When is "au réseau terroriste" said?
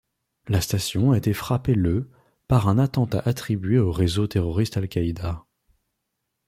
3.77-4.75